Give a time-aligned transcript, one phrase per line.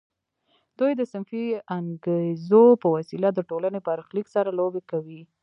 [0.79, 1.43] دوی د صنفي
[1.77, 5.21] انګیزو په وسیله د ټولنې برخلیک سره لوبې کوي